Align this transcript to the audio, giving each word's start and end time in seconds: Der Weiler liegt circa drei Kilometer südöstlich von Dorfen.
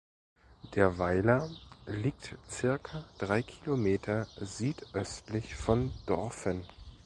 Der 0.73 0.97
Weiler 0.97 1.47
liegt 1.85 2.35
circa 2.49 3.03
drei 3.19 3.43
Kilometer 3.43 4.25
südöstlich 4.39 5.53
von 5.55 5.91
Dorfen. 6.07 6.63